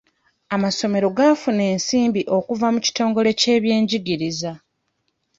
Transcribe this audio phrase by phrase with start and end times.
[0.55, 4.51] Amasomero gaafuna ensimbi okuva mu kitongole kyebyenjigiriza.